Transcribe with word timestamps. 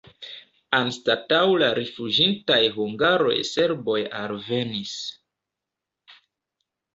Anstataŭ 0.75 1.41
la 1.63 1.67
rifuĝintaj 1.79 2.57
hungaroj 2.77 3.35
serboj 3.51 3.99
alvenis. 4.23 4.95